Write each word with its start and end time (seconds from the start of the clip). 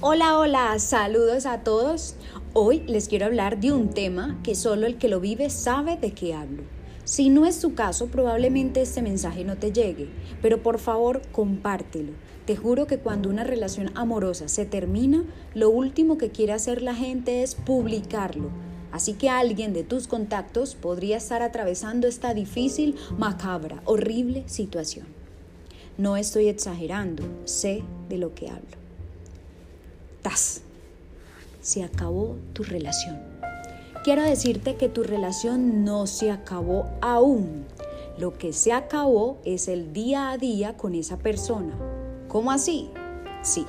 Hola, 0.00 0.38
hola, 0.38 0.78
saludos 0.78 1.44
a 1.44 1.64
todos. 1.64 2.14
Hoy 2.52 2.84
les 2.86 3.08
quiero 3.08 3.26
hablar 3.26 3.58
de 3.58 3.72
un 3.72 3.90
tema 3.90 4.38
que 4.44 4.54
solo 4.54 4.86
el 4.86 4.96
que 4.96 5.08
lo 5.08 5.18
vive 5.18 5.50
sabe 5.50 5.96
de 5.96 6.12
qué 6.12 6.34
hablo. 6.34 6.62
Si 7.02 7.30
no 7.30 7.46
es 7.46 7.56
su 7.56 7.74
caso, 7.74 8.06
probablemente 8.06 8.80
este 8.80 9.02
mensaje 9.02 9.42
no 9.42 9.56
te 9.56 9.72
llegue, 9.72 10.08
pero 10.40 10.62
por 10.62 10.78
favor 10.78 11.22
compártelo. 11.32 12.12
Te 12.46 12.54
juro 12.54 12.86
que 12.86 12.98
cuando 12.98 13.28
una 13.28 13.42
relación 13.42 13.90
amorosa 13.96 14.46
se 14.46 14.64
termina, 14.66 15.24
lo 15.52 15.68
último 15.68 16.16
que 16.16 16.30
quiere 16.30 16.52
hacer 16.52 16.80
la 16.80 16.94
gente 16.94 17.42
es 17.42 17.56
publicarlo. 17.56 18.50
Así 18.92 19.14
que 19.14 19.28
alguien 19.28 19.72
de 19.72 19.82
tus 19.82 20.06
contactos 20.06 20.76
podría 20.76 21.16
estar 21.16 21.42
atravesando 21.42 22.06
esta 22.06 22.34
difícil, 22.34 22.94
macabra, 23.18 23.82
horrible 23.84 24.44
situación. 24.46 25.08
No 25.96 26.16
estoy 26.16 26.46
exagerando, 26.46 27.24
sé 27.46 27.82
de 28.08 28.18
lo 28.18 28.32
que 28.36 28.48
hablo. 28.48 28.87
Se 31.60 31.82
acabó 31.82 32.36
tu 32.52 32.62
relación. 32.62 33.18
Quiero 34.04 34.22
decirte 34.22 34.76
que 34.76 34.88
tu 34.88 35.02
relación 35.02 35.84
no 35.84 36.06
se 36.06 36.30
acabó 36.30 36.86
aún. 37.00 37.64
Lo 38.18 38.36
que 38.36 38.52
se 38.52 38.72
acabó 38.72 39.38
es 39.44 39.68
el 39.68 39.92
día 39.92 40.30
a 40.30 40.38
día 40.38 40.76
con 40.76 40.94
esa 40.94 41.18
persona. 41.18 41.74
¿Cómo 42.28 42.50
así? 42.50 42.90
Sí. 43.42 43.64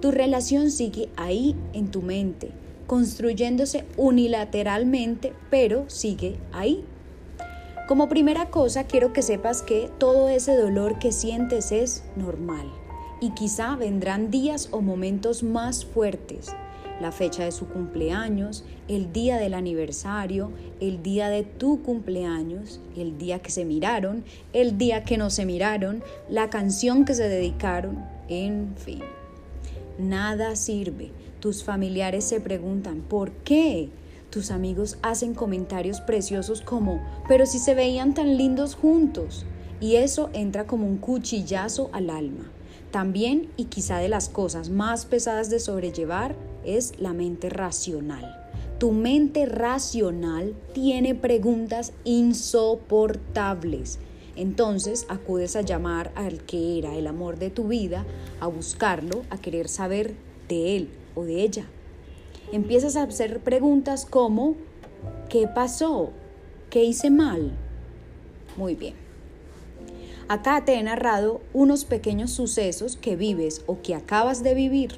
Tu 0.00 0.10
relación 0.10 0.70
sigue 0.70 1.08
ahí 1.16 1.56
en 1.72 1.90
tu 1.90 2.02
mente, 2.02 2.50
construyéndose 2.86 3.84
unilateralmente, 3.96 5.32
pero 5.50 5.84
sigue 5.88 6.38
ahí. 6.52 6.84
Como 7.88 8.08
primera 8.08 8.50
cosa, 8.50 8.84
quiero 8.84 9.12
que 9.12 9.22
sepas 9.22 9.62
que 9.62 9.90
todo 9.98 10.28
ese 10.28 10.56
dolor 10.56 10.98
que 10.98 11.12
sientes 11.12 11.72
es 11.72 12.02
normal 12.16 12.70
y 13.24 13.30
quizá 13.30 13.74
vendrán 13.74 14.30
días 14.30 14.68
o 14.70 14.82
momentos 14.82 15.42
más 15.42 15.86
fuertes. 15.86 16.54
La 17.00 17.10
fecha 17.10 17.44
de 17.44 17.52
su 17.52 17.66
cumpleaños, 17.66 18.64
el 18.86 19.14
día 19.14 19.38
del 19.38 19.54
aniversario, 19.54 20.50
el 20.78 21.02
día 21.02 21.30
de 21.30 21.42
tu 21.42 21.82
cumpleaños, 21.82 22.82
el 22.98 23.16
día 23.16 23.38
que 23.38 23.50
se 23.50 23.64
miraron, 23.64 24.24
el 24.52 24.76
día 24.76 25.04
que 25.04 25.16
no 25.16 25.30
se 25.30 25.46
miraron, 25.46 26.04
la 26.28 26.50
canción 26.50 27.06
que 27.06 27.14
se 27.14 27.26
dedicaron, 27.26 28.04
en 28.28 28.74
fin. 28.76 29.00
Nada 29.98 30.54
sirve. 30.54 31.10
Tus 31.40 31.64
familiares 31.64 32.24
se 32.24 32.42
preguntan, 32.42 33.00
¿por 33.00 33.32
qué? 33.32 33.88
Tus 34.28 34.50
amigos 34.50 34.98
hacen 35.00 35.32
comentarios 35.32 36.02
preciosos 36.02 36.60
como, 36.60 37.00
pero 37.26 37.46
si 37.46 37.58
se 37.58 37.74
veían 37.74 38.12
tan 38.12 38.36
lindos 38.36 38.74
juntos. 38.74 39.46
Y 39.80 39.96
eso 39.96 40.28
entra 40.34 40.66
como 40.66 40.86
un 40.86 40.98
cuchillazo 40.98 41.88
al 41.94 42.10
alma. 42.10 42.50
También, 42.94 43.50
y 43.56 43.64
quizá 43.64 43.98
de 43.98 44.08
las 44.08 44.28
cosas 44.28 44.70
más 44.70 45.04
pesadas 45.04 45.50
de 45.50 45.58
sobrellevar, 45.58 46.36
es 46.64 47.00
la 47.00 47.12
mente 47.12 47.50
racional. 47.50 48.48
Tu 48.78 48.92
mente 48.92 49.46
racional 49.46 50.54
tiene 50.74 51.16
preguntas 51.16 51.92
insoportables. 52.04 53.98
Entonces 54.36 55.06
acudes 55.08 55.56
a 55.56 55.62
llamar 55.62 56.12
al 56.14 56.44
que 56.44 56.78
era 56.78 56.94
el 56.94 57.08
amor 57.08 57.40
de 57.40 57.50
tu 57.50 57.66
vida, 57.66 58.06
a 58.38 58.46
buscarlo, 58.46 59.24
a 59.28 59.38
querer 59.38 59.68
saber 59.68 60.14
de 60.48 60.76
él 60.76 60.88
o 61.16 61.24
de 61.24 61.42
ella. 61.42 61.66
Empiezas 62.52 62.94
a 62.94 63.02
hacer 63.02 63.40
preguntas 63.40 64.06
como 64.06 64.54
¿qué 65.28 65.48
pasó? 65.48 66.12
¿Qué 66.70 66.84
hice 66.84 67.10
mal? 67.10 67.50
Muy 68.56 68.76
bien. 68.76 69.03
Acá 70.26 70.64
te 70.64 70.74
he 70.74 70.82
narrado 70.82 71.42
unos 71.52 71.84
pequeños 71.84 72.30
sucesos 72.30 72.96
que 72.96 73.14
vives 73.14 73.62
o 73.66 73.82
que 73.82 73.94
acabas 73.94 74.42
de 74.42 74.54
vivir. 74.54 74.96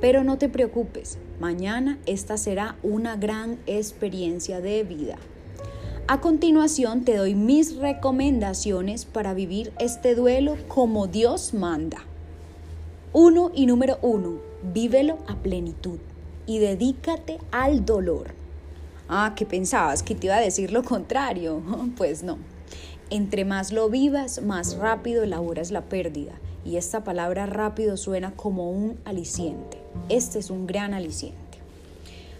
Pero 0.00 0.24
no 0.24 0.38
te 0.38 0.48
preocupes, 0.48 1.18
mañana 1.38 1.98
esta 2.06 2.38
será 2.38 2.76
una 2.82 3.16
gran 3.16 3.58
experiencia 3.66 4.60
de 4.62 4.82
vida. 4.82 5.16
A 6.08 6.20
continuación 6.20 7.04
te 7.04 7.16
doy 7.16 7.34
mis 7.34 7.76
recomendaciones 7.76 9.04
para 9.04 9.34
vivir 9.34 9.72
este 9.78 10.14
duelo 10.14 10.56
como 10.68 11.06
Dios 11.06 11.52
manda. 11.52 11.98
Uno 13.12 13.50
y 13.54 13.66
número 13.66 13.98
uno, 14.00 14.38
vívelo 14.62 15.18
a 15.26 15.36
plenitud 15.36 15.98
y 16.46 16.60
dedícate 16.60 17.38
al 17.50 17.84
dolor. 17.84 18.34
Ah, 19.08 19.34
¿qué 19.36 19.44
pensabas? 19.44 20.02
¿Que 20.02 20.14
te 20.14 20.28
iba 20.28 20.36
a 20.36 20.40
decir 20.40 20.72
lo 20.72 20.82
contrario? 20.82 21.60
Pues 21.96 22.22
no. 22.22 22.55
Entre 23.08 23.44
más 23.44 23.72
lo 23.72 23.88
vivas, 23.88 24.42
más 24.42 24.76
rápido 24.78 25.22
elaboras 25.22 25.70
la 25.70 25.82
pérdida. 25.82 26.32
Y 26.64 26.76
esta 26.76 27.04
palabra 27.04 27.46
rápido 27.46 27.96
suena 27.96 28.32
como 28.32 28.70
un 28.70 28.98
aliciente. 29.04 29.78
Este 30.08 30.40
es 30.40 30.50
un 30.50 30.66
gran 30.66 30.92
aliciente. 30.92 31.38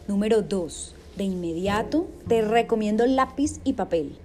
Número 0.08 0.42
2. 0.42 0.94
De 1.16 1.24
inmediato 1.24 2.08
te 2.26 2.42
recomiendo 2.42 3.06
lápiz 3.06 3.60
y 3.62 3.74
papel. 3.74 4.16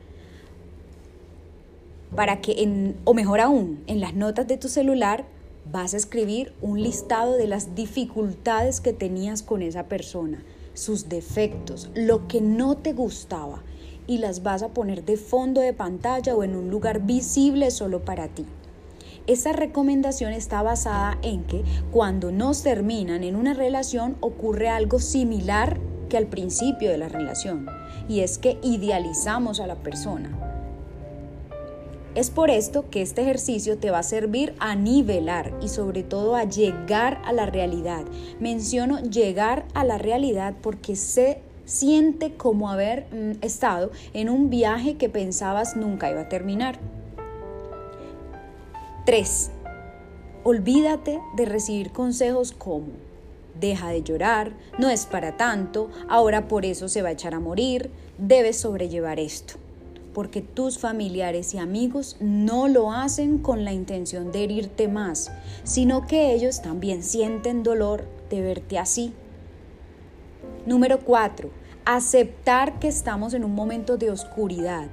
Para 2.16 2.42
que, 2.42 2.64
en, 2.64 2.98
o 3.04 3.14
mejor 3.14 3.40
aún, 3.40 3.84
en 3.86 4.00
las 4.00 4.16
notas 4.16 4.48
de 4.48 4.58
tu 4.58 4.68
celular 4.68 5.26
vas 5.72 5.94
a 5.94 5.98
escribir 5.98 6.54
un 6.60 6.82
listado 6.82 7.38
de 7.38 7.46
las 7.46 7.76
dificultades 7.76 8.82
que 8.82 8.94
tenías 8.94 9.44
con 9.44 9.62
esa 9.62 9.84
persona, 9.84 10.44
sus 10.74 11.08
defectos, 11.08 11.92
lo 11.94 12.28
que 12.28 12.42
no 12.42 12.78
te 12.78 12.94
gustaba 12.94 13.62
y 14.08 14.18
las 14.18 14.44
vas 14.44 14.64
a 14.64 14.70
poner 14.70 15.04
de 15.04 15.18
fondo 15.18 15.62
de 15.62 15.74
pantalla 15.74 16.36
o 16.36 16.44
en 16.44 16.56
un 16.56 16.70
lugar 16.70 17.02
visible 17.06 17.72
solo 17.72 18.04
para 18.04 18.28
ti. 18.28 18.46
Esta 19.28 19.54
recomendación 19.54 20.34
está 20.34 20.64
basada 20.64 21.18
en 21.22 21.44
que 21.44 21.64
cuando 21.92 22.32
nos 22.32 22.64
terminan 22.64 23.24
en 23.24 23.36
una 23.36 23.54
relación 23.54 24.18
ocurre 24.20 24.70
algo 24.70 25.00
similar 25.00 25.80
que 26.10 26.18
al 26.18 26.28
principio 26.28 26.90
de 26.90 26.98
la 26.98 27.08
relación, 27.08 27.68
y 28.10 28.22
es 28.22 28.38
que 28.38 28.58
idealizamos 28.64 29.60
a 29.60 29.68
la 29.68 29.76
persona. 29.76 30.52
Es 32.14 32.30
por 32.30 32.50
esto 32.50 32.90
que 32.90 33.02
este 33.02 33.22
ejercicio 33.22 33.78
te 33.78 33.90
va 33.90 34.00
a 34.00 34.04
servir 34.04 34.54
a 34.60 34.76
nivelar 34.76 35.54
y 35.62 35.70
sobre 35.70 36.04
todo 36.04 36.36
a 36.36 36.44
llegar 36.44 37.22
a 37.24 37.32
la 37.32 37.46
realidad. 37.46 38.04
Menciono 38.42 39.00
llegar 39.00 39.66
a 39.74 39.86
la 39.86 39.98
realidad 39.98 40.56
porque 40.62 40.98
sé 40.98 41.42
siente 41.72 42.34
como 42.34 42.70
haber 42.70 43.06
mm, 43.12 43.44
estado 43.44 43.92
en 44.14 44.30
un 44.30 44.50
viaje 44.50 44.98
que 44.98 45.08
pensabas 45.08 45.78
nunca 45.78 46.12
iba 46.12 46.22
a 46.22 46.30
terminar. 46.30 46.78
3. 49.06 49.52
Olvídate 50.44 51.22
de 51.38 51.46
recibir 51.46 51.92
consejos 51.92 52.52
como 52.52 52.88
deja 53.60 53.90
de 53.90 54.04
llorar, 54.04 54.54
no 54.80 54.90
es 54.90 55.06
para 55.06 55.38
tanto, 55.38 55.90
ahora 56.10 56.48
por 56.48 56.66
eso 56.66 56.90
se 56.90 57.02
va 57.02 57.10
a 57.10 57.14
echar 57.14 57.34
a 57.34 57.40
morir, 57.40 57.90
debes 58.18 58.58
sobrellevar 58.58 59.20
esto. 59.20 59.56
Porque 60.14 60.42
tus 60.42 60.78
familiares 60.78 61.54
y 61.54 61.58
amigos 61.58 62.18
no 62.20 62.68
lo 62.68 62.92
hacen 62.92 63.38
con 63.38 63.64
la 63.64 63.72
intención 63.72 64.32
de 64.34 64.44
herirte 64.44 64.90
más, 64.90 65.32
sino 65.64 66.06
que 66.06 66.34
ellos 66.34 66.62
también 66.62 67.02
sienten 67.02 67.64
dolor 67.64 68.04
de 68.30 68.42
verte 68.42 68.78
así. 68.78 69.14
Número 70.66 71.00
4 71.00 71.61
aceptar 71.86 72.80
que 72.80 72.88
estamos 72.88 73.34
en 73.34 73.44
un 73.44 73.56
momento 73.56 73.98
de 73.98 74.12
oscuridad. 74.12 74.90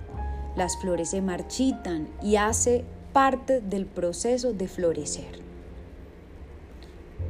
Las 0.56 0.76
flores 0.80 1.10
se 1.10 1.20
marchitan 1.20 2.08
y 2.22 2.36
hace 2.36 2.84
parte 3.12 3.60
del 3.60 3.86
proceso 3.86 4.52
de 4.52 4.68
florecer. 4.68 5.48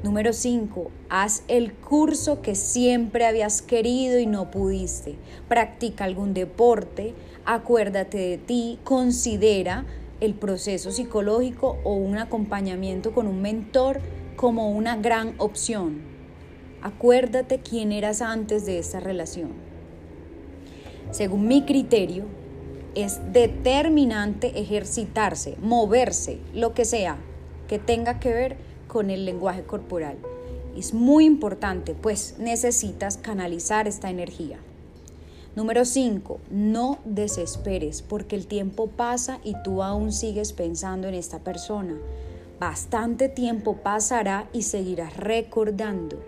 Número 0.03 0.33
5. 0.33 0.91
Haz 1.09 1.43
el 1.49 1.73
curso 1.73 2.41
que 2.41 2.55
siempre 2.55 3.27
habías 3.27 3.63
querido 3.63 4.21
y 4.21 4.27
no 4.27 4.51
pudiste. 4.51 5.17
Practica 5.49 6.05
algún 6.05 6.35
deporte, 6.35 7.15
acuérdate 7.45 8.19
de 8.19 8.39
ti, 8.39 8.79
considera 8.85 9.87
el 10.21 10.35
proceso 10.35 10.93
psicológico 10.93 11.79
o 11.83 11.95
un 11.95 12.17
acompañamiento 12.19 13.13
con 13.13 13.27
un 13.27 13.43
mentor 13.43 14.01
como 14.37 14.71
una 14.71 14.97
gran 14.97 15.35
opción. 15.39 16.18
Acuérdate 16.83 17.61
quién 17.61 17.93
eras 17.93 18.23
antes 18.23 18.67
de 18.67 18.79
esta 18.79 19.01
relación. 19.01 19.51
Según 21.11 21.49
mi 21.49 21.65
criterio, 21.65 22.27
es 22.95 23.21
determinante 23.33 24.61
ejercitarse, 24.61 25.57
moverse, 25.61 26.39
lo 26.55 26.75
que 26.75 26.85
sea 26.85 27.19
que 27.69 27.79
tenga 27.79 28.19
que 28.19 28.33
ver 28.33 28.57
con 28.89 29.11
el 29.11 29.25
lenguaje 29.25 29.63
corporal. 29.63 30.17
Es 30.77 30.95
muy 30.95 31.25
importante, 31.25 31.95
pues 31.95 32.37
necesitas 32.39 33.17
canalizar 33.17 33.87
esta 33.87 34.11
energía. 34.11 34.59
Número 35.55 35.85
5. 35.85 36.41
No 36.51 36.99
desesperes 37.05 38.03
porque 38.03 38.37
el 38.37 38.47
tiempo 38.47 38.87
pasa 38.89 39.41
y 39.43 39.55
tú 39.65 39.83
aún 39.83 40.13
sigues 40.13 40.53
pensando 40.53 41.09
en 41.09 41.15
esta 41.15 41.41
persona. 41.41 41.99
Bastante 42.61 43.29
tiempo 43.29 43.77
pasará 43.77 44.49
y 44.53 44.63
seguirás 44.63 45.17
recordando. 45.17 46.23